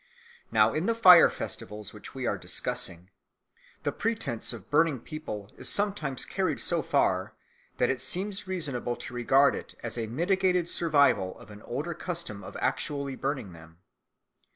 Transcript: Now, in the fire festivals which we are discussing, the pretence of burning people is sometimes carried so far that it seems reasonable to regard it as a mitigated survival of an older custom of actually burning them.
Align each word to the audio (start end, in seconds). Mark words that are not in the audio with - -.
Now, 0.51 0.73
in 0.73 0.87
the 0.87 0.95
fire 0.95 1.29
festivals 1.29 1.93
which 1.93 2.15
we 2.15 2.25
are 2.25 2.35
discussing, 2.39 3.11
the 3.83 3.91
pretence 3.91 4.51
of 4.51 4.71
burning 4.71 4.99
people 4.99 5.53
is 5.59 5.69
sometimes 5.69 6.25
carried 6.25 6.59
so 6.59 6.81
far 6.81 7.35
that 7.77 7.91
it 7.91 8.01
seems 8.01 8.47
reasonable 8.47 8.95
to 8.95 9.13
regard 9.13 9.53
it 9.53 9.75
as 9.83 9.99
a 9.99 10.07
mitigated 10.07 10.67
survival 10.67 11.37
of 11.37 11.51
an 11.51 11.61
older 11.61 11.93
custom 11.93 12.43
of 12.43 12.57
actually 12.59 13.15
burning 13.15 13.53
them. 13.53 13.77